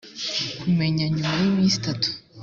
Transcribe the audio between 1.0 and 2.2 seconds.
nyuma y iminsi itatu